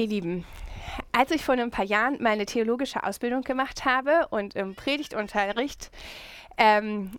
Ihr 0.00 0.06
Lieben, 0.06 0.46
als 1.12 1.30
ich 1.30 1.44
vor 1.44 1.56
ein 1.56 1.70
paar 1.70 1.84
Jahren 1.84 2.16
meine 2.22 2.46
theologische 2.46 3.04
Ausbildung 3.04 3.42
gemacht 3.42 3.84
habe 3.84 4.28
und 4.30 4.54
im 4.54 4.74
Predigtunterricht 4.74 5.90
ähm, 6.56 7.18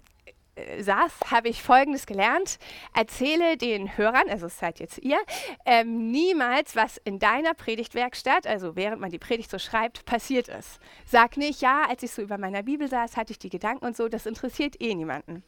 äh, 0.55 0.81
saß, 0.81 1.11
habe 1.29 1.49
ich 1.49 1.61
Folgendes 1.61 2.07
gelernt. 2.07 2.57
Erzähle 2.95 3.55
den 3.55 3.97
Hörern, 3.97 4.27
also 4.29 4.47
es 4.47 4.57
seid 4.57 4.79
jetzt 4.79 4.97
ihr, 4.97 5.19
ähm, 5.67 6.09
niemals, 6.09 6.75
was 6.75 6.97
in 6.97 7.19
deiner 7.19 7.53
Predigtwerkstatt, 7.53 8.47
also 8.47 8.75
während 8.75 8.99
man 8.99 9.11
die 9.11 9.19
Predigt 9.19 9.51
so 9.51 9.59
schreibt, 9.59 10.03
passiert 10.05 10.47
ist. 10.47 10.79
Sag 11.05 11.37
nicht, 11.37 11.61
ja, 11.61 11.83
als 11.87 12.01
ich 12.01 12.09
so 12.09 12.23
über 12.23 12.39
meiner 12.39 12.63
Bibel 12.63 12.87
saß, 12.87 13.15
hatte 13.15 13.31
ich 13.31 13.37
die 13.37 13.49
Gedanken 13.49 13.85
und 13.85 13.95
so, 13.95 14.07
das 14.09 14.25
interessiert 14.25 14.81
eh 14.81 14.95
niemanden. 14.95 15.43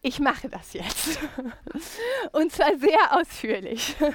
Ich 0.00 0.18
mache 0.18 0.48
das 0.48 0.72
jetzt. 0.72 1.18
und 2.32 2.52
zwar 2.52 2.74
sehr 2.78 3.18
ausführlich. 3.20 3.96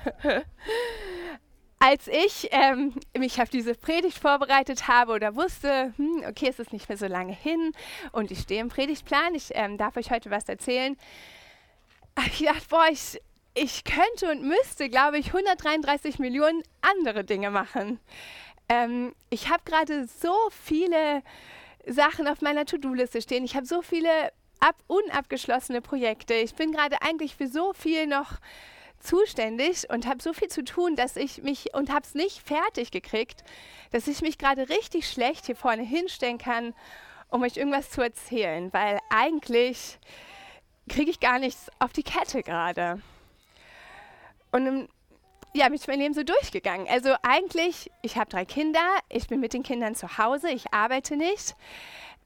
als 1.84 2.07
ich 2.07 2.47
ähm, 2.52 2.93
mich 3.18 3.41
auf 3.41 3.49
diese 3.49 3.75
Predigt 3.75 4.17
vorbereitet 4.17 4.88
habe 4.88 5.12
oder 5.12 5.35
wusste, 5.35 5.94
hm, 5.98 6.23
okay, 6.30 6.48
es 6.48 6.57
ist 6.57 6.71
nicht 6.71 6.88
mehr 6.88 6.98
so 6.98 7.07
lange 7.07 7.34
hin 7.34 7.73
und 8.13 8.31
ich 8.31 8.40
stehe 8.40 8.62
im 8.62 8.70
Predigtplan, 8.70 9.35
ich 9.35 9.49
ähm, 9.53 9.77
darf 9.77 9.98
euch 9.98 10.09
heute 10.09 10.31
was 10.31 10.48
erzählen, 10.48 10.95
habe 12.17 12.30
ich 12.30 12.40
gedacht, 12.40 12.70
boah, 12.70 12.85
ich, 12.90 13.21
ich 13.54 13.84
könnte 13.84 14.31
und 14.31 14.48
müsste, 14.48 14.88
glaube 14.88 15.17
ich, 15.17 15.27
133 15.27 16.20
Millionen 16.20 16.63
andere 16.80 17.26
Dinge 17.26 17.52
machen. 17.52 17.99
Ähm, 18.70 19.13
ich 19.29 19.49
habe 19.49 19.63
gerade 19.65 20.07
so 20.07 20.34
viele 20.52 21.21
Sachen 21.85 22.29
auf 22.29 22.40
meiner 22.40 22.65
To-Do-Liste 22.65 23.21
stehen. 23.21 23.43
Ich 23.43 23.57
habe 23.57 23.65
so 23.65 23.81
viele 23.81 24.31
ab 24.62 24.77
unabgeschlossene 24.88 25.81
Projekte. 25.81 26.34
Ich 26.34 26.55
bin 26.55 26.71
gerade 26.71 27.02
eigentlich 27.02 27.35
für 27.35 27.48
so 27.48 27.73
viel 27.73 28.07
noch 28.07 28.38
zuständig 29.03 29.89
und 29.89 30.07
habe 30.07 30.21
so 30.21 30.34
viel 30.34 30.48
zu 30.48 30.63
tun, 30.63 30.95
dass 30.95 31.16
ich 31.16 31.43
mich 31.43 31.73
und 31.73 31.91
habe 31.91 32.05
es 32.05 32.16
nicht 32.16 32.41
fertig 32.41 32.91
gekriegt, 32.91 33.43
dass 33.91 34.07
ich 34.07 34.21
mich 34.21 34.38
gerade 34.38 34.70
richtig 34.70 35.09
schlecht 35.09 35.45
hier 35.45 35.55
vorne 35.55 35.84
hinstellen 35.84 36.37
kann, 36.37 36.73
um 37.29 37.43
euch 37.43 37.57
irgendwas 37.57 37.90
zu 37.90 38.01
erzählen, 38.01 38.71
weil 38.74 38.99
eigentlich 39.09 39.99
kriege 40.90 41.12
ich 41.12 41.20
gar 41.20 41.40
nichts 41.40 41.70
auf 41.79 41.93
die 41.93 42.04
Kette 42.04 42.43
gerade. 42.43 43.01
Und 44.51 44.87
ja, 45.54 45.65
bin 45.65 45.76
ich 45.76 45.87
mein 45.87 45.99
Leben 45.99 46.13
so 46.13 46.24
durchgegangen. 46.24 46.87
Also 46.90 47.15
eigentlich, 47.21 47.91
ich 48.01 48.18
habe 48.18 48.29
drei 48.29 48.46
Kinder, 48.46 48.81
ich 49.09 49.27
bin 49.27 49.40
mit 49.40 49.54
den 49.54 49.63
Kindern 49.63 49.96
zu 49.96 50.18
Hause, 50.18 50.49
ich 50.49 50.74
arbeite 50.74 51.15
nicht 51.15 51.55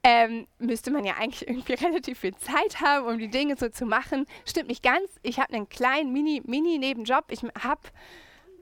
ähm, 0.10 0.48
müsste 0.58 0.90
man 0.90 1.04
ja 1.04 1.16
eigentlich 1.20 1.46
irgendwie 1.46 1.74
relativ 1.86 2.20
viel 2.20 2.34
Zeit 2.36 2.80
haben, 2.80 3.08
um 3.08 3.20
die 3.20 3.28
Dinge 3.28 3.58
so 3.58 3.68
zu 3.68 3.86
machen. 3.86 4.26
Stimmt 4.46 4.70
nicht 4.70 4.82
ganz. 4.82 5.12
Ich 5.22 5.38
habe 5.38 5.54
einen 5.54 5.68
kleinen 5.68 6.14
Mini-Nebenjob. 6.14 7.26
Mini 7.30 7.52
ich 7.58 7.64
habe 7.64 7.82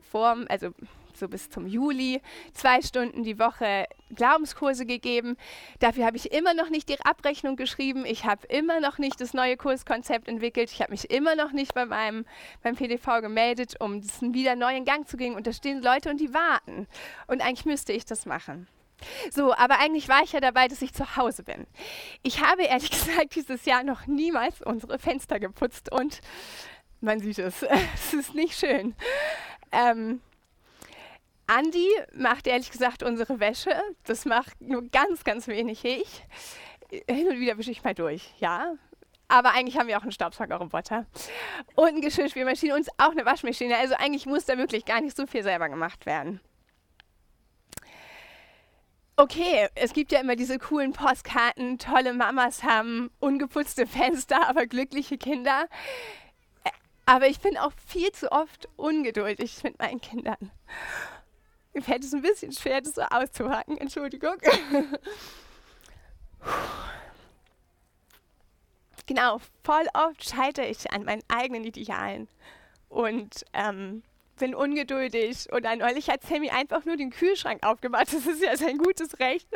vor, 0.09 0.37
also 0.49 0.71
so 1.13 1.27
bis 1.27 1.52
zum 1.52 1.67
Juli, 1.67 2.19
zwei 2.53 2.81
Stunden 2.81 3.23
die 3.23 3.37
Woche 3.37 3.85
Glaubenskurse 4.15 4.87
gegeben. 4.87 5.37
Dafür 5.79 6.05
habe 6.07 6.17
ich 6.17 6.31
immer 6.31 6.55
noch 6.55 6.69
nicht 6.71 6.89
die 6.89 6.99
Abrechnung 6.99 7.57
geschrieben. 7.57 8.05
Ich 8.07 8.25
habe 8.25 8.47
immer 8.47 8.80
noch 8.80 8.97
nicht 8.97 9.21
das 9.21 9.35
neue 9.35 9.55
Kurskonzept 9.55 10.27
entwickelt. 10.27 10.71
Ich 10.71 10.81
habe 10.81 10.91
mich 10.91 11.11
immer 11.11 11.35
noch 11.35 11.52
nicht 11.52 11.75
bei 11.75 11.85
meinem, 11.85 12.25
beim 12.63 12.75
PDV 12.75 13.21
gemeldet, 13.21 13.75
um 13.80 14.02
das 14.02 14.19
wieder 14.19 14.55
neu 14.55 14.75
in 14.75 14.83
Gang 14.83 15.07
zu 15.07 15.15
gehen. 15.15 15.35
Und 15.35 15.45
da 15.45 15.53
stehen 15.53 15.83
Leute 15.83 16.09
und 16.09 16.19
die 16.19 16.33
warten. 16.33 16.87
Und 17.27 17.41
eigentlich 17.41 17.65
müsste 17.65 17.93
ich 17.93 18.05
das 18.05 18.25
machen. 18.25 18.67
So, 19.31 19.53
aber 19.53 19.79
eigentlich 19.79 20.07
war 20.09 20.23
ich 20.23 20.31
ja 20.31 20.39
dabei, 20.39 20.67
dass 20.67 20.81
ich 20.81 20.93
zu 20.93 21.15
Hause 21.15 21.43
bin. 21.43 21.67
Ich 22.23 22.41
habe 22.41 22.63
ehrlich 22.63 22.89
gesagt 23.05 23.35
dieses 23.35 23.65
Jahr 23.65 23.83
noch 23.83 24.07
niemals 24.07 24.61
unsere 24.61 24.99
Fenster 24.99 25.39
geputzt 25.39 25.91
und 25.91 26.21
man 27.02 27.19
sieht 27.19 27.39
es, 27.39 27.63
es 27.95 28.13
ist 28.13 28.35
nicht 28.35 28.57
schön. 28.57 28.95
Ähm, 29.71 30.21
Andi 31.47 31.87
macht 32.13 32.47
ehrlich 32.47 32.71
gesagt 32.71 33.03
unsere 33.03 33.39
Wäsche. 33.39 33.71
Das 34.05 34.25
macht 34.25 34.59
nur 34.61 34.83
ganz, 34.89 35.23
ganz 35.23 35.47
wenig 35.47 35.85
ich. 35.85 36.23
Hin 37.07 37.27
und 37.27 37.39
wieder 37.39 37.57
wische 37.57 37.71
ich 37.71 37.83
mal 37.83 37.93
durch, 37.93 38.33
ja. 38.39 38.73
Aber 39.27 39.53
eigentlich 39.53 39.77
haben 39.77 39.87
wir 39.87 39.97
auch 39.97 40.03
einen 40.03 40.11
Staubsaugerroboter 40.11 41.08
und 41.75 41.87
eine 41.87 42.02
Geschirrspülmaschine 42.02 42.75
und 42.75 42.87
auch 42.97 43.09
eine 43.09 43.25
Waschmaschine. 43.25 43.75
Also 43.77 43.95
eigentlich 43.95 44.27
muss 44.27 44.45
da 44.45 44.58
wirklich 44.58 44.86
gar 44.86 45.02
nicht 45.02 45.17
so 45.17 45.25
viel 45.25 45.41
selber 45.43 45.67
gemacht 45.67 46.05
werden 46.05 46.39
okay, 49.17 49.67
es 49.76 49.93
gibt 49.93 50.11
ja 50.11 50.20
immer 50.20 50.36
diese 50.36 50.59
coolen 50.59 50.93
Postkarten, 50.93 51.80
tolle 51.80 52.14
Mamas 52.14 52.64
haben 52.64 53.11
ungeputzte 53.20 53.87
Fenster, 53.87 54.48
aber 54.48 54.67
glückliche 54.67 55.17
Kinder. 55.17 55.67
Aber 57.05 57.27
ich 57.27 57.39
bin 57.39 57.58
auch 57.58 57.71
viel 57.86 58.11
zu 58.11 58.31
oft 58.31 58.67
ungeduldig 58.77 59.64
mit 59.64 59.77
meinen 59.80 60.02
Kindern. 60.02 60.52
Mir 61.73 61.83
fällt 61.83 62.03
es 62.03 62.14
ein 62.14 62.21
bisschen 62.21 62.52
schwer, 62.52 62.81
das 62.81 62.95
so 62.95 63.02
auszuhaken. 63.03 63.77
Entschuldigung. 63.77 64.37
genau, 69.05 69.39
voll 69.64 69.86
oft 69.93 70.27
scheitere 70.27 70.67
ich 70.67 70.92
an 70.92 71.03
meinen 71.03 71.23
eigenen 71.27 71.64
Idealen. 71.64 72.27
Und 72.89 73.45
ähm, 73.53 74.03
bin 74.35 74.55
ungeduldig 74.55 75.51
oder 75.51 75.75
neulich 75.75 76.09
hat 76.09 76.23
Sammy 76.23 76.49
einfach 76.49 76.85
nur 76.85 76.97
den 76.97 77.09
Kühlschrank 77.09 77.65
aufgemacht. 77.65 78.13
Das 78.13 78.25
ist 78.25 78.41
ja 78.41 78.55
sein 78.55 78.77
gutes 78.77 79.19
Recht. 79.19 79.47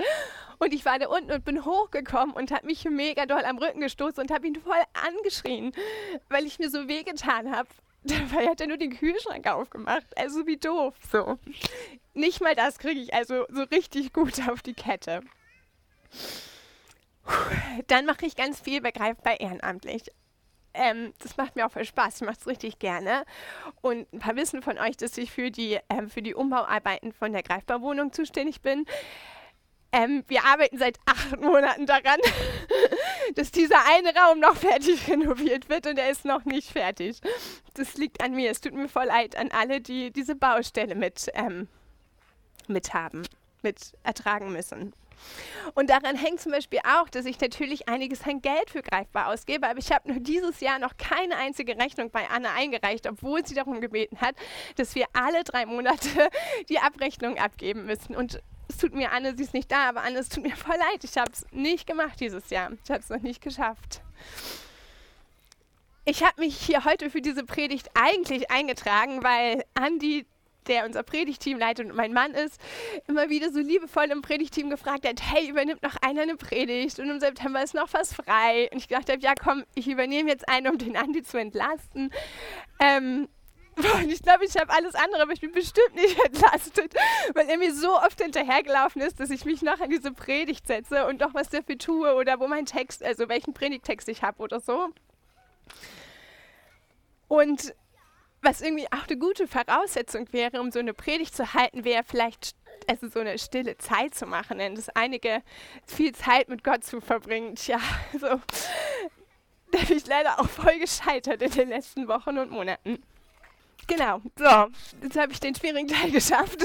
Und 0.57 0.73
ich 0.73 0.85
war 0.85 0.99
da 0.99 1.07
unten 1.07 1.31
und 1.31 1.45
bin 1.45 1.65
hochgekommen 1.65 2.35
und 2.35 2.51
habe 2.51 2.65
mich 2.65 2.83
mega 2.85 3.25
doll 3.25 3.43
am 3.45 3.57
Rücken 3.57 3.81
gestoßen 3.81 4.21
und 4.21 4.31
habe 4.31 4.47
ihn 4.47 4.55
voll 4.55 4.81
angeschrien, 4.93 5.73
weil 6.29 6.45
ich 6.45 6.59
mir 6.59 6.69
so 6.69 6.87
wehgetan 6.87 7.55
habe. 7.55 7.69
Dabei 8.03 8.47
hat 8.47 8.61
er 8.61 8.67
nur 8.67 8.77
den 8.77 8.95
Kühlschrank 8.97 9.47
aufgemacht. 9.47 10.17
Also 10.17 10.47
wie 10.47 10.57
doof. 10.57 10.95
So. 11.11 11.37
Nicht 12.13 12.41
mal 12.41 12.55
das 12.55 12.79
kriege 12.79 12.99
ich 12.99 13.13
also 13.13 13.45
so 13.49 13.63
richtig 13.63 14.13
gut 14.13 14.47
auf 14.49 14.61
die 14.61 14.73
Kette. 14.73 15.21
Dann 17.87 18.05
mache 18.05 18.25
ich 18.25 18.35
ganz 18.35 18.59
viel 18.59 18.81
begreifbar 18.81 19.39
ehrenamtlich. 19.39 20.03
Ähm, 20.79 21.13
das 21.19 21.35
macht 21.35 21.57
mir 21.57 21.65
auch 21.65 21.71
voll 21.71 21.83
Spaß. 21.83 22.15
Ich 22.15 22.21
mache 22.21 22.37
es 22.39 22.47
richtig 22.47 22.79
gerne. 22.79 23.25
Und 23.81 24.11
ein 24.13 24.19
paar 24.19 24.37
wissen 24.37 24.61
von 24.61 24.77
euch, 24.77 24.95
dass 24.95 25.17
ich 25.17 25.29
für 25.29 25.51
die, 25.51 25.77
ähm, 25.89 26.09
für 26.09 26.21
die 26.21 26.33
Umbauarbeiten 26.33 27.11
von 27.11 27.33
der 27.33 27.43
Greifbarwohnung 27.43 28.13
zuständig 28.13 28.61
bin. 28.61 28.85
Ähm, 29.91 30.23
wir 30.27 30.45
arbeiten 30.45 30.77
seit 30.77 30.97
acht 31.05 31.41
Monaten 31.41 31.85
daran, 31.85 32.19
dass 33.35 33.51
dieser 33.51 33.85
eine 33.87 34.15
Raum 34.15 34.39
noch 34.39 34.55
fertig 34.55 35.09
renoviert 35.09 35.67
wird 35.67 35.85
und 35.85 35.99
er 35.99 36.09
ist 36.09 36.23
noch 36.23 36.45
nicht 36.45 36.71
fertig. 36.71 37.19
Das 37.73 37.95
liegt 37.95 38.23
an 38.23 38.33
mir. 38.33 38.49
Es 38.49 38.61
tut 38.61 38.73
mir 38.73 38.87
voll 38.87 39.07
leid 39.07 39.35
an 39.35 39.49
alle, 39.51 39.81
die 39.81 40.11
diese 40.11 40.35
Baustelle 40.35 40.95
mit, 40.95 41.29
ähm, 41.33 41.67
mit 42.67 42.93
haben, 42.93 43.23
mit 43.63 43.97
ertragen 44.03 44.53
müssen. 44.53 44.93
Und 45.75 45.89
daran 45.89 46.15
hängt 46.15 46.41
zum 46.41 46.51
Beispiel 46.51 46.79
auch, 46.79 47.09
dass 47.09 47.25
ich 47.25 47.39
natürlich 47.39 47.87
einiges 47.87 48.23
an 48.23 48.41
Geld 48.41 48.69
für 48.69 48.81
greifbar 48.81 49.27
ausgebe, 49.27 49.67
aber 49.67 49.79
ich 49.79 49.91
habe 49.91 50.11
nur 50.11 50.19
dieses 50.19 50.59
Jahr 50.59 50.79
noch 50.79 50.97
keine 50.97 51.35
einzige 51.37 51.77
Rechnung 51.77 52.11
bei 52.11 52.29
Anne 52.29 52.51
eingereicht, 52.51 53.07
obwohl 53.07 53.45
sie 53.45 53.55
darum 53.55 53.81
gebeten 53.81 54.21
hat, 54.21 54.35
dass 54.75 54.95
wir 54.95 55.05
alle 55.13 55.43
drei 55.43 55.65
Monate 55.65 56.29
die 56.69 56.79
Abrechnung 56.79 57.37
abgeben 57.37 57.85
müssen. 57.85 58.15
Und 58.15 58.41
es 58.67 58.77
tut 58.77 58.93
mir, 58.93 59.11
Anne, 59.11 59.35
sie 59.35 59.43
ist 59.43 59.53
nicht 59.53 59.71
da, 59.71 59.89
aber 59.89 60.01
Anne, 60.01 60.19
es 60.19 60.29
tut 60.29 60.43
mir 60.43 60.55
voll 60.55 60.77
leid. 60.77 61.03
Ich 61.03 61.17
habe 61.17 61.31
es 61.31 61.45
nicht 61.51 61.87
gemacht 61.87 62.19
dieses 62.19 62.49
Jahr. 62.49 62.71
Ich 62.83 62.91
habe 62.91 63.01
es 63.01 63.09
noch 63.09 63.21
nicht 63.21 63.41
geschafft. 63.41 64.01
Ich 66.05 66.23
habe 66.23 66.41
mich 66.41 66.57
hier 66.57 66.85
heute 66.85 67.09
für 67.09 67.21
diese 67.21 67.43
Predigt 67.43 67.89
eigentlich 67.93 68.49
eingetragen, 68.49 69.23
weil 69.23 69.63
Andi 69.75 70.25
der 70.69 70.85
unser 70.85 71.03
Predigteam 71.03 71.59
leitet 71.59 71.87
und 71.87 71.95
mein 71.95 72.13
Mann 72.13 72.33
ist, 72.33 72.61
immer 73.07 73.29
wieder 73.29 73.51
so 73.51 73.59
liebevoll 73.59 74.05
im 74.05 74.21
Predigteam 74.21 74.69
gefragt 74.69 75.07
hat, 75.07 75.21
hey, 75.21 75.49
übernimmt 75.49 75.83
noch 75.83 75.95
einer 76.01 76.29
eine 76.29 76.35
Predigt 76.35 76.99
und 76.99 77.09
im 77.09 77.19
September 77.19 77.63
ist 77.63 77.73
noch 77.73 77.91
was 77.93 78.13
frei. 78.13 78.69
Und 78.71 78.77
ich 78.77 78.87
gedacht 78.87 79.09
habe, 79.09 79.21
ja 79.21 79.33
komm, 79.35 79.63
ich 79.75 79.87
übernehme 79.87 80.29
jetzt 80.29 80.47
eine, 80.47 80.71
um 80.71 80.77
den 80.77 80.95
Andi 80.95 81.23
zu 81.23 81.37
entlasten. 81.37 82.11
Ähm, 82.79 83.27
und 83.77 84.09
ich 84.09 84.21
glaube, 84.21 84.45
ich 84.45 84.57
habe 84.57 84.71
alles 84.71 84.95
andere, 84.95 85.21
aber 85.21 85.31
ich 85.31 85.41
bin 85.41 85.51
bestimmt 85.51 85.95
nicht 85.95 86.19
entlastet, 86.25 86.93
weil 87.33 87.47
er 87.49 87.57
mir 87.57 87.73
so 87.73 87.95
oft 87.95 88.21
hinterhergelaufen 88.21 89.01
ist, 89.01 89.19
dass 89.19 89.29
ich 89.29 89.45
mich 89.45 89.61
noch 89.61 89.79
an 89.79 89.89
diese 89.89 90.11
Predigt 90.11 90.67
setze 90.67 91.05
und 91.07 91.19
noch 91.21 91.33
was 91.33 91.49
dafür 91.49 91.77
tue 91.77 92.13
oder 92.13 92.39
wo 92.39 92.47
mein 92.47 92.65
Text, 92.65 93.03
also 93.03 93.29
welchen 93.29 93.53
Predigtext 93.53 94.09
ich 94.09 94.21
habe 94.21 94.41
oder 94.41 94.59
so. 94.59 94.89
Und 97.27 97.73
was 98.41 98.61
irgendwie 98.61 98.87
auch 98.91 99.07
eine 99.07 99.17
gute 99.17 99.47
Voraussetzung 99.47 100.31
wäre, 100.31 100.61
um 100.61 100.71
so 100.71 100.79
eine 100.79 100.93
Predigt 100.93 101.35
zu 101.35 101.53
halten, 101.53 101.83
wäre 101.83 102.03
vielleicht 102.03 102.55
also 102.87 103.07
so 103.07 103.19
eine 103.19 103.37
stille 103.37 103.77
Zeit 103.77 104.15
zu 104.15 104.25
machen, 104.25 104.57
denn 104.57 104.75
das 104.75 104.89
einige 104.89 105.41
viel 105.85 106.13
Zeit 106.15 106.49
mit 106.49 106.63
Gott 106.63 106.83
zu 106.83 107.01
verbringen. 107.01 107.55
Tja, 107.55 107.79
so 108.19 108.39
da 109.71 109.79
bin 109.87 109.97
ich 109.97 110.07
leider 110.07 110.39
auch 110.39 110.49
voll 110.49 110.79
gescheitert 110.79 111.41
in 111.41 111.51
den 111.51 111.69
letzten 111.69 112.07
Wochen 112.07 112.37
und 112.37 112.51
Monaten. 112.51 113.03
Genau, 113.87 114.21
so, 114.35 114.67
jetzt 115.01 115.17
habe 115.17 115.31
ich 115.31 115.39
den 115.39 115.55
schwierigen 115.55 115.87
Teil 115.87 116.11
geschafft. 116.11 116.63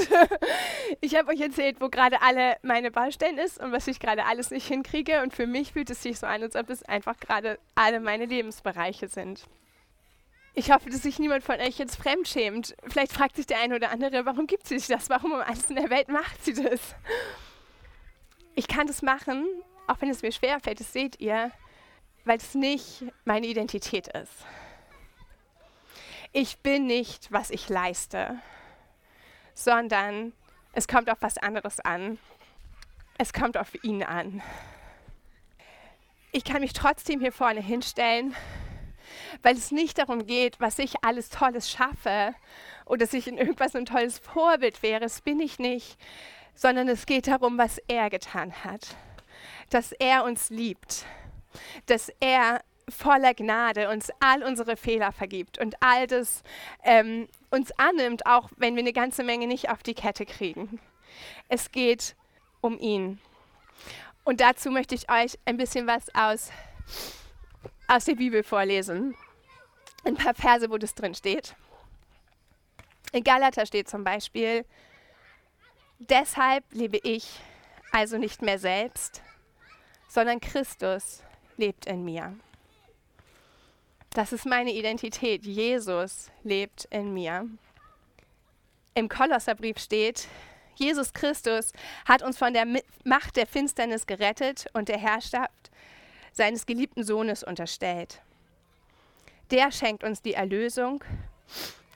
ich 1.01 1.15
habe 1.15 1.31
euch 1.31 1.41
erzählt, 1.41 1.81
wo 1.81 1.89
gerade 1.89 2.21
alle 2.21 2.57
meine 2.61 2.91
Baustellen 2.91 3.39
ist 3.39 3.59
und 3.59 3.71
was 3.71 3.87
ich 3.87 3.99
gerade 3.99 4.25
alles 4.25 4.51
nicht 4.51 4.67
hinkriege. 4.67 5.23
Und 5.23 5.33
für 5.33 5.47
mich 5.47 5.73
fühlt 5.73 5.89
es 5.89 6.03
sich 6.03 6.19
so 6.19 6.27
an, 6.27 6.43
als 6.43 6.55
ob 6.55 6.69
es 6.69 6.83
einfach 6.83 7.19
gerade 7.19 7.57
alle 7.73 7.99
meine 7.99 8.25
Lebensbereiche 8.25 9.07
sind. 9.07 9.45
Ich 10.57 10.71
hoffe, 10.71 10.89
dass 10.89 11.01
sich 11.01 11.19
niemand 11.19 11.43
von 11.43 11.59
euch 11.59 11.77
jetzt 11.77 11.97
fremdschämt. 11.97 12.75
Vielleicht 12.87 13.11
fragt 13.11 13.35
sich 13.35 13.45
der 13.45 13.59
eine 13.59 13.75
oder 13.75 13.91
andere, 13.91 14.25
warum 14.25 14.47
gibt 14.47 14.65
sie 14.65 14.77
das? 14.77 15.09
Warum 15.09 15.33
um 15.33 15.41
alles 15.41 15.69
in 15.69 15.75
der 15.75 15.89
Welt 15.89 16.07
macht 16.07 16.45
sie 16.45 16.53
das? 16.53 16.95
Ich 18.55 18.69
kann 18.69 18.87
das 18.87 19.01
machen, 19.01 19.45
auch 19.85 19.97
wenn 19.99 20.09
es 20.09 20.21
mir 20.21 20.31
schwerfällt, 20.31 20.79
das 20.79 20.93
seht 20.93 21.19
ihr, 21.19 21.51
weil 22.23 22.37
es 22.37 22.55
nicht 22.55 23.03
meine 23.25 23.47
Identität 23.47 24.07
ist. 24.07 24.31
Ich 26.31 26.57
bin 26.59 26.87
nicht, 26.87 27.33
was 27.33 27.49
ich 27.49 27.67
leiste, 27.67 28.39
sondern 29.53 30.31
es 30.71 30.87
kommt 30.87 31.09
auf 31.09 31.17
was 31.19 31.37
anderes 31.37 31.81
an. 31.81 32.17
Es 33.17 33.33
kommt 33.33 33.57
auf 33.57 33.83
ihn 33.83 34.03
an. 34.03 34.41
Ich 36.31 36.45
kann 36.45 36.61
mich 36.61 36.73
trotzdem 36.73 37.19
hier 37.19 37.33
vorne 37.33 37.61
hinstellen, 37.61 38.33
weil 39.41 39.55
es 39.55 39.71
nicht 39.71 39.97
darum 39.97 40.25
geht, 40.25 40.59
was 40.59 40.79
ich 40.79 41.03
alles 41.03 41.29
Tolles 41.29 41.69
schaffe 41.69 42.35
oder 42.85 42.99
dass 42.99 43.13
ich 43.13 43.27
in 43.27 43.37
irgendwas 43.37 43.75
ein 43.75 43.85
tolles 43.85 44.19
Vorbild 44.19 44.83
wäre. 44.83 44.99
Das 44.99 45.21
bin 45.21 45.39
ich 45.39 45.59
nicht, 45.59 45.97
sondern 46.53 46.87
es 46.87 47.05
geht 47.05 47.27
darum, 47.27 47.57
was 47.57 47.79
er 47.87 48.09
getan 48.09 48.63
hat. 48.63 48.95
Dass 49.69 49.91
er 49.91 50.23
uns 50.23 50.49
liebt, 50.49 51.05
dass 51.87 52.11
er 52.19 52.61
voller 52.87 53.33
Gnade 53.33 53.89
uns 53.89 54.11
all 54.19 54.43
unsere 54.43 54.77
Fehler 54.77 55.11
vergibt 55.11 55.57
und 55.57 55.75
all 55.81 56.07
das 56.07 56.43
ähm, 56.83 57.27
uns 57.49 57.71
annimmt, 57.79 58.25
auch 58.25 58.49
wenn 58.57 58.75
wir 58.75 58.81
eine 58.81 58.93
ganze 58.93 59.23
Menge 59.23 59.47
nicht 59.47 59.69
auf 59.69 59.81
die 59.81 59.95
Kette 59.95 60.25
kriegen. 60.25 60.79
Es 61.49 61.71
geht 61.71 62.15
um 62.61 62.77
ihn. 62.79 63.19
Und 64.23 64.41
dazu 64.41 64.71
möchte 64.71 64.95
ich 64.95 65.09
euch 65.09 65.37
ein 65.45 65.57
bisschen 65.57 65.87
was 65.87 66.03
aus, 66.13 66.51
aus 67.87 68.05
der 68.05 68.15
Bibel 68.15 68.43
vorlesen. 68.43 69.15
Ein 70.07 70.15
paar 70.15 70.35
Verse, 70.35 70.69
wo 70.69 70.77
das 70.77 70.93
drin 70.93 71.15
steht. 71.15 71.55
In 73.11 73.23
Galater 73.23 73.65
steht 73.65 73.89
zum 73.89 74.03
Beispiel, 74.03 74.65
deshalb 75.99 76.63
lebe 76.71 76.99
ich 77.03 77.39
also 77.91 78.17
nicht 78.17 78.41
mehr 78.41 78.59
selbst, 78.59 79.21
sondern 80.07 80.39
Christus 80.39 81.23
lebt 81.57 81.85
in 81.87 82.03
mir. 82.03 82.35
Das 84.11 84.31
ist 84.31 84.45
meine 84.45 84.71
Identität. 84.71 85.43
Jesus 85.45 86.31
lebt 86.43 86.85
in 86.85 87.13
mir. 87.13 87.49
Im 88.93 89.09
Kolosserbrief 89.09 89.77
steht, 89.77 90.27
Jesus 90.75 91.13
Christus 91.13 91.71
hat 92.05 92.21
uns 92.21 92.37
von 92.37 92.53
der 92.53 92.65
Macht 93.03 93.35
der 93.37 93.47
Finsternis 93.47 94.05
gerettet 94.05 94.67
und 94.73 94.87
der 94.87 94.97
Herrschaft 94.97 95.71
seines 96.31 96.65
geliebten 96.65 97.03
Sohnes 97.03 97.43
unterstellt. 97.43 98.21
Der 99.51 99.71
schenkt 99.71 100.03
uns 100.03 100.21
die 100.21 100.33
Erlösung, 100.33 101.03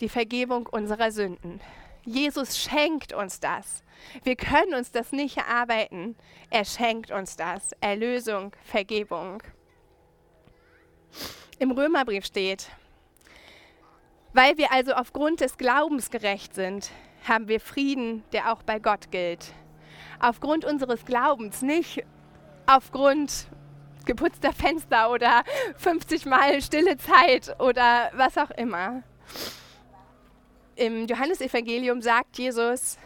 die 0.01 0.10
Vergebung 0.10 0.68
unserer 0.68 1.12
Sünden. 1.12 1.62
Jesus 2.06 2.57
schenkt 2.57 3.13
uns 3.13 3.40
das. 3.40 3.84
Wir 4.24 4.36
können 4.36 4.74
uns 4.74 4.92
das 4.92 5.12
nicht 5.12 5.38
erarbeiten. 5.38 6.16
Er 6.50 6.63
schenkt 6.63 7.12
uns 7.12 7.36
das. 7.36 7.72
Erlösung, 7.81 8.51
Vergebung. 8.63 9.44
Im 11.57 11.72
Römerbrief 11.72 12.25
steht, 12.25 12.69
weil 14.34 14.57
wir 14.57 14.72
also 14.72 14.94
aufgrund 14.94 15.42
des 15.42 15.57
Glaubens 15.57 16.12
gerecht 16.12 16.54
sind, 16.54 16.92
haben 17.28 17.48
wir 17.48 17.60
Frieden, 17.60 18.24
der 18.31 18.54
auch 18.54 18.63
bei 18.63 18.80
Gott 18.80 19.12
gilt. 19.12 19.54
Aufgrund 20.19 20.66
unseres 20.66 21.04
Glaubens, 21.04 21.62
nicht 21.62 22.04
aufgrund 22.66 23.48
geputzter 24.10 24.52
Fenster 24.52 25.12
oder 25.12 25.44
50 25.78 26.26
Mal 26.26 26.64
stille 26.64 26.98
Zeit 26.98 27.56
oder 27.60 28.10
was 28.14 28.40
auch 28.40 28.50
immer. 28.50 29.04
Im 30.76 31.06
Johannesevangelium 31.06 32.02
sagt 32.02 32.40
Jesus, 32.40 32.98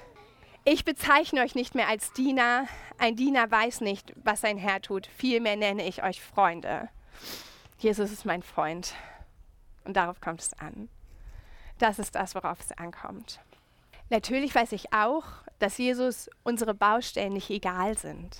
ich 0.63 0.85
bezeichne 0.85 1.41
euch 1.41 1.55
nicht 1.55 1.75
mehr 1.75 1.89
als 1.89 2.13
Diener. 2.13 2.67
Ein 2.97 3.17
Diener 3.17 3.51
weiß 3.51 3.81
nicht, 3.81 4.13
was 4.23 4.39
sein 4.39 4.57
Herr 4.57 4.81
tut. 4.81 5.07
Vielmehr 5.07 5.57
nenne 5.57 5.85
ich 5.85 6.03
euch 6.03 6.21
Freunde. 6.21 6.87
Jesus 7.79 8.09
ist 8.11 8.25
mein 8.25 8.41
Freund. 8.41 8.93
Und 9.83 9.97
darauf 9.97 10.21
kommt 10.21 10.39
es 10.39 10.53
an. 10.57 10.87
Das 11.79 11.99
ist 11.99 12.15
das, 12.15 12.33
worauf 12.33 12.61
es 12.61 12.71
ankommt. 12.71 13.41
Natürlich 14.09 14.55
weiß 14.55 14.71
ich 14.71 14.93
auch, 14.93 15.25
dass 15.59 15.77
Jesus 15.77 16.29
unsere 16.43 16.73
Baustellen 16.73 17.33
nicht 17.33 17.49
egal 17.49 17.97
sind. 17.97 18.37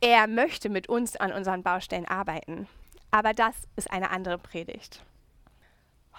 Er 0.00 0.26
möchte 0.28 0.68
mit 0.68 0.88
uns 0.88 1.16
an 1.16 1.32
unseren 1.32 1.62
Baustellen 1.62 2.06
arbeiten. 2.06 2.68
Aber 3.10 3.32
das 3.32 3.54
ist 3.76 3.90
eine 3.90 4.10
andere 4.10 4.38
Predigt. 4.38 5.02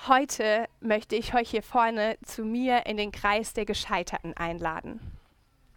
Heute 0.07 0.67
möchte 0.79 1.15
ich 1.15 1.33
euch 1.33 1.49
hier 1.49 1.63
vorne 1.63 2.17
zu 2.23 2.43
mir 2.43 2.85
in 2.85 2.97
den 2.97 3.11
Kreis 3.11 3.53
der 3.53 3.65
Gescheiterten 3.65 4.35
einladen. 4.35 4.99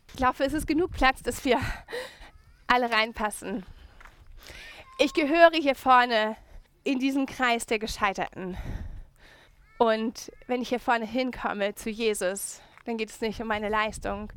Ich 0.09 0.17
glaube, 0.17 0.45
es 0.45 0.53
ist 0.53 0.67
genug 0.67 0.93
Platz, 0.93 1.23
dass 1.23 1.45
wir 1.45 1.59
alle 2.67 2.91
reinpassen. 2.91 3.65
Ich 4.99 5.13
gehöre 5.13 5.53
hier 5.53 5.75
vorne 5.75 6.37
in 6.85 6.99
diesen 6.99 7.27
Kreis 7.27 7.67
der 7.67 7.79
Gescheiterten. 7.79 8.57
Und 9.79 10.31
wenn 10.47 10.63
ich 10.63 10.69
hier 10.69 10.81
vorne 10.81 11.07
hinkomme 11.07 11.75
zu 11.75 11.91
Jesus, 11.91 12.61
dann 12.85 12.97
geht 12.97 13.11
es 13.11 13.21
nicht 13.21 13.41
um 13.41 13.49
meine 13.49 13.69
Leistung. 13.69 14.33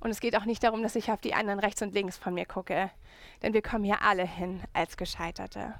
Und 0.00 0.10
es 0.10 0.20
geht 0.20 0.36
auch 0.36 0.44
nicht 0.44 0.62
darum, 0.62 0.82
dass 0.82 0.96
ich 0.96 1.10
auf 1.10 1.20
die 1.20 1.34
anderen 1.34 1.58
rechts 1.58 1.82
und 1.82 1.94
links 1.94 2.16
von 2.16 2.34
mir 2.34 2.46
gucke. 2.46 2.90
Denn 3.42 3.52
wir 3.52 3.62
kommen 3.62 3.84
hier 3.84 4.02
alle 4.02 4.26
hin 4.26 4.62
als 4.72 4.96
Gescheiterte. 4.96 5.74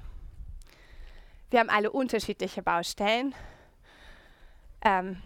Wir 1.49 1.59
haben 1.59 1.69
alle 1.69 1.91
unterschiedliche 1.91 2.61
Baustellen. 2.61 3.33
Ähm, 4.81 5.21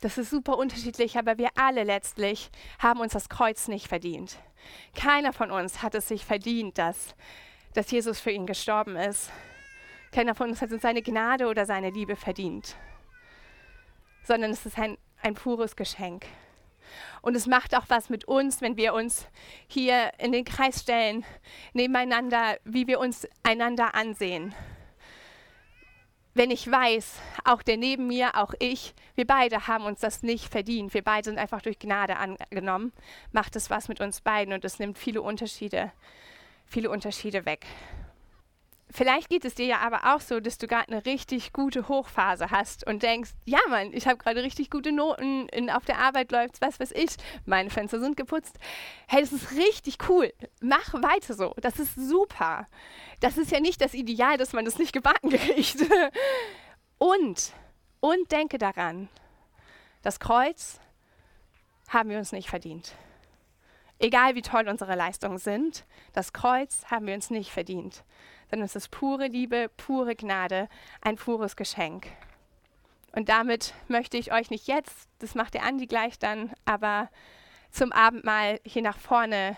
das 0.00 0.18
ist 0.18 0.30
super 0.30 0.56
unterschiedlich, 0.58 1.18
aber 1.18 1.38
wir 1.38 1.50
alle 1.56 1.84
letztlich 1.84 2.50
haben 2.78 3.00
uns 3.00 3.12
das 3.12 3.28
Kreuz 3.28 3.66
nicht 3.66 3.88
verdient. 3.88 4.38
Keiner 4.94 5.32
von 5.32 5.50
uns 5.50 5.82
hat 5.82 5.94
es 5.94 6.08
sich 6.08 6.24
verdient, 6.24 6.78
dass, 6.78 7.14
dass 7.74 7.90
Jesus 7.90 8.20
für 8.20 8.30
ihn 8.30 8.46
gestorben 8.46 8.96
ist. 8.96 9.30
Keiner 10.12 10.34
von 10.34 10.50
uns 10.50 10.62
hat 10.62 10.70
uns 10.70 10.82
seine 10.82 11.02
Gnade 11.02 11.46
oder 11.46 11.66
seine 11.66 11.90
Liebe 11.90 12.14
verdient 12.14 12.76
sondern 14.28 14.50
es 14.50 14.66
ist 14.66 14.78
ein, 14.78 14.98
ein 15.22 15.34
pures 15.34 15.74
Geschenk. 15.74 16.26
Und 17.22 17.34
es 17.36 17.46
macht 17.46 17.74
auch 17.74 17.84
was 17.88 18.10
mit 18.10 18.26
uns, 18.26 18.60
wenn 18.60 18.76
wir 18.76 18.94
uns 18.94 19.26
hier 19.66 20.12
in 20.18 20.32
den 20.32 20.44
Kreis 20.44 20.80
stellen, 20.80 21.24
nebeneinander, 21.72 22.58
wie 22.64 22.86
wir 22.86 23.00
uns 23.00 23.26
einander 23.42 23.94
ansehen. 23.94 24.54
Wenn 26.34 26.50
ich 26.50 26.70
weiß, 26.70 27.18
auch 27.44 27.62
der 27.62 27.76
neben 27.76 28.06
mir, 28.06 28.36
auch 28.36 28.54
ich, 28.60 28.94
wir 29.16 29.26
beide 29.26 29.66
haben 29.66 29.84
uns 29.84 30.00
das 30.00 30.22
nicht 30.22 30.52
verdient, 30.52 30.94
wir 30.94 31.02
beide 31.02 31.24
sind 31.24 31.38
einfach 31.38 31.62
durch 31.62 31.80
Gnade 31.80 32.16
angenommen, 32.16 32.92
macht 33.32 33.56
es 33.56 33.70
was 33.70 33.88
mit 33.88 34.00
uns 34.00 34.20
beiden 34.20 34.54
und 34.54 34.64
es 34.64 34.78
nimmt 34.78 34.98
viele 34.98 35.20
Unterschiede, 35.20 35.90
viele 36.64 36.90
Unterschiede 36.90 37.44
weg. 37.44 37.66
Vielleicht 38.90 39.28
geht 39.28 39.44
es 39.44 39.54
dir 39.54 39.66
ja 39.66 39.78
aber 39.80 40.14
auch 40.14 40.20
so, 40.20 40.40
dass 40.40 40.56
du 40.56 40.66
gerade 40.66 40.90
eine 40.90 41.04
richtig 41.04 41.52
gute 41.52 41.88
Hochphase 41.88 42.50
hast 42.50 42.86
und 42.86 43.02
denkst, 43.02 43.32
ja 43.44 43.58
Mann, 43.68 43.92
ich 43.92 44.06
habe 44.06 44.16
gerade 44.16 44.42
richtig 44.42 44.70
gute 44.70 44.92
Noten, 44.92 45.46
in, 45.50 45.68
auf 45.68 45.84
der 45.84 45.98
Arbeit 45.98 46.32
läuft 46.32 46.62
was 46.62 46.80
weiß 46.80 46.92
ich, 46.92 47.10
meine 47.44 47.68
Fenster 47.68 48.00
sind 48.00 48.16
geputzt. 48.16 48.58
Hey, 49.06 49.20
das 49.20 49.32
ist 49.32 49.52
richtig 49.52 49.98
cool. 50.08 50.32
Mach 50.60 50.94
weiter 50.94 51.34
so. 51.34 51.54
Das 51.60 51.78
ist 51.78 51.96
super. 51.96 52.66
Das 53.20 53.36
ist 53.36 53.50
ja 53.50 53.60
nicht 53.60 53.80
das 53.82 53.92
Ideal, 53.92 54.38
dass 54.38 54.54
man 54.54 54.64
das 54.64 54.78
nicht 54.78 54.92
gebacken 54.92 55.30
kriegt. 55.30 55.84
Und, 56.96 57.52
und 58.00 58.32
denke 58.32 58.56
daran, 58.56 59.08
das 60.02 60.18
Kreuz 60.18 60.80
haben 61.88 62.08
wir 62.08 62.18
uns 62.18 62.32
nicht 62.32 62.48
verdient. 62.48 62.94
Egal 63.98 64.34
wie 64.34 64.42
toll 64.42 64.68
unsere 64.68 64.94
Leistungen 64.94 65.38
sind, 65.38 65.84
das 66.12 66.32
Kreuz 66.32 66.84
haben 66.90 67.06
wir 67.06 67.14
uns 67.14 67.30
nicht 67.30 67.50
verdient 67.50 68.04
sondern 68.50 68.66
es 68.66 68.76
ist 68.76 68.90
pure 68.90 69.26
Liebe, 69.26 69.70
pure 69.76 70.16
Gnade, 70.16 70.68
ein 71.00 71.16
pures 71.16 71.56
Geschenk. 71.56 72.06
Und 73.12 73.28
damit 73.28 73.74
möchte 73.88 74.16
ich 74.16 74.32
euch 74.32 74.50
nicht 74.50 74.66
jetzt, 74.66 75.08
das 75.18 75.34
macht 75.34 75.54
der 75.54 75.64
Andi 75.64 75.86
gleich 75.86 76.18
dann, 76.18 76.52
aber 76.64 77.10
zum 77.70 77.92
Abendmahl 77.92 78.60
hier 78.64 78.82
nach 78.82 78.98
vorne 78.98 79.56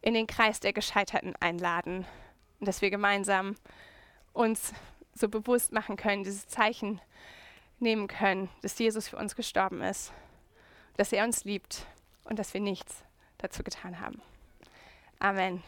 in 0.00 0.14
den 0.14 0.26
Kreis 0.26 0.60
der 0.60 0.72
Gescheiterten 0.72 1.34
einladen. 1.40 2.06
Und 2.60 2.68
dass 2.68 2.82
wir 2.82 2.90
gemeinsam 2.90 3.56
uns 4.32 4.72
so 5.14 5.28
bewusst 5.28 5.72
machen 5.72 5.96
können, 5.96 6.24
dieses 6.24 6.46
Zeichen 6.48 7.00
nehmen 7.78 8.06
können, 8.06 8.48
dass 8.62 8.78
Jesus 8.78 9.08
für 9.08 9.16
uns 9.16 9.36
gestorben 9.36 9.80
ist, 9.82 10.12
dass 10.96 11.12
er 11.12 11.24
uns 11.24 11.44
liebt 11.44 11.86
und 12.24 12.38
dass 12.38 12.54
wir 12.54 12.60
nichts 12.60 13.02
dazu 13.38 13.62
getan 13.62 14.00
haben. 14.00 14.20
Amen. 15.18 15.62